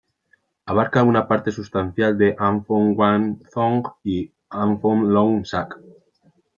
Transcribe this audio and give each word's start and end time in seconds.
Abarca 0.65 1.03
una 1.03 1.27
parte 1.27 1.51
sustancial 1.51 2.17
de 2.17 2.35
Amphoe 2.39 2.93
Wang 2.95 3.37
Thong, 3.53 3.83
y 4.03 4.31
Amphoe 4.49 5.03
Lom 5.05 5.45
Sak. 5.45 5.75